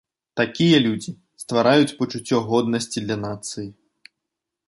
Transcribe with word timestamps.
Такія 0.39 0.77
людзі 0.85 1.11
ствараюць 1.43 1.93
пачуццё 2.01 2.37
годнасці 2.49 3.05
для 3.05 3.17
нацыі. 3.29 3.67